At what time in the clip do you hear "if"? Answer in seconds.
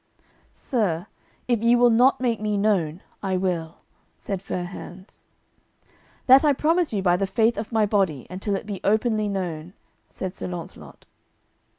1.47-1.61